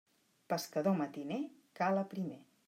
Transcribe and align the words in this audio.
Pescador 0.53 0.97
matiner 1.03 1.39
cala 1.81 2.07
primer. 2.17 2.43